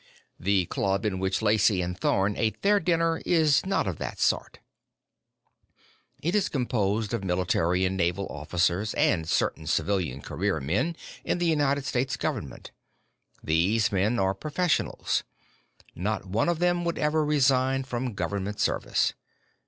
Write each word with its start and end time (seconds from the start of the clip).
The 0.39 0.65
club 0.65 1.05
in 1.05 1.19
which 1.19 1.43
Lacey 1.43 1.79
and 1.83 1.95
Thorn 1.95 2.35
ate 2.35 2.63
their 2.63 2.79
dinner 2.79 3.21
is 3.23 3.63
not 3.67 3.85
of 3.85 3.99
that 3.99 4.19
sort. 4.19 4.57
It 6.23 6.33
is 6.33 6.49
composed 6.49 7.13
of 7.13 7.23
military 7.23 7.85
and 7.85 7.95
naval 7.97 8.25
officers 8.29 8.95
and 8.95 9.29
certain 9.29 9.67
civilian 9.67 10.21
career 10.23 10.59
men 10.59 10.95
in 11.23 11.37
the 11.37 11.45
United 11.45 11.85
States 11.85 12.17
Government. 12.17 12.71
These 13.43 13.91
men 13.91 14.17
are 14.17 14.33
professionals. 14.33 15.23
Not 15.93 16.25
one 16.25 16.49
of 16.49 16.57
them 16.57 16.83
would 16.83 16.97
ever 16.97 17.23
resign 17.23 17.83
from 17.83 18.15
government 18.15 18.59
service. 18.59 19.13